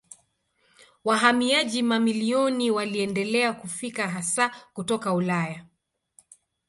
[1.03, 5.65] Wahamiaji mamilioni waliendelea kufika hasa kutoka Ulaya.